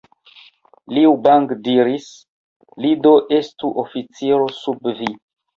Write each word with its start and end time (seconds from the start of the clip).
Liu 0.97 1.11
Bang 1.27 1.45
diris, 1.67 2.09
Li 2.87 2.95
do 3.07 3.13
estu 3.41 3.73
oficiro 3.85 4.53
sub 4.65 4.95
vi. 5.03 5.17